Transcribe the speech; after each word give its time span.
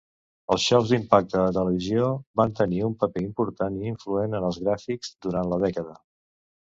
Els 0.53 0.63
xous 0.69 0.93
d'impacte 0.93 1.39
de 1.41 1.51
televisió 1.57 2.07
van 2.41 2.55
tenir 2.61 2.81
un 2.87 2.95
paper 3.03 3.25
important 3.27 3.77
i 3.83 3.87
influent 3.91 4.35
en 4.39 4.49
els 4.51 4.59
gràfics 4.65 5.13
durant 5.27 5.53
la 5.53 5.61
dècada. 5.67 5.95